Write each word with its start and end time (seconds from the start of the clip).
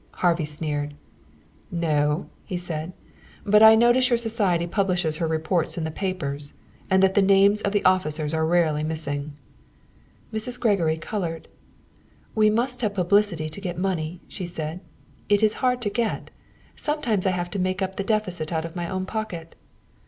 Harvey 0.25 0.45
sneered. 0.45 0.95
"No," 1.69 2.27
he 2.43 2.57
said 2.57 2.91
slowly. 3.35 3.51
"But 3.51 3.61
I 3.61 3.75
notice 3.75 4.09
your 4.09 4.17
society 4.17 4.65
publishes 4.65 5.17
her 5.17 5.27
reports 5.27 5.77
in 5.77 5.83
the 5.83 5.91
papers, 5.91 6.55
and 6.89 7.03
that 7.03 7.13
the 7.13 7.21
names 7.21 7.61
of 7.61 7.71
the 7.71 7.85
officers 7.85 8.33
are 8.33 8.43
rarely 8.43 8.83
missing." 8.83 9.33
Mrs. 10.33 10.59
Gregory 10.59 10.97
colored. 10.97 11.47
"We 12.33 12.49
must 12.49 12.81
have 12.81 12.95
publicity 12.95 13.47
to 13.49 13.61
get 13.61 13.77
money," 13.77 14.21
she 14.27 14.47
said. 14.47 14.79
"It 15.29 15.43
is 15.43 15.53
hard 15.61 15.83
to 15.83 15.89
get. 15.91 16.31
Sometimes 16.75 17.27
I 17.27 17.31
have 17.37 17.45
had 17.45 17.51
to 17.53 17.59
make 17.59 17.83
up 17.83 17.97
the 17.97 18.03
deficit 18.03 18.51
out 18.51 18.65
of 18.65 18.75
my 18.75 18.89
own 18.89 19.05
pocket." 19.05 19.53